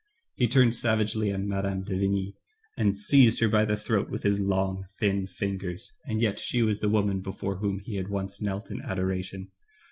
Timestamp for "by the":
3.47-3.77